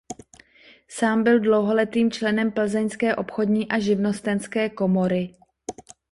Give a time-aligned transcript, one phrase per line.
[0.87, 5.35] Sám byl dlouholetým členem plzeňské obchodní a živnostenské komory.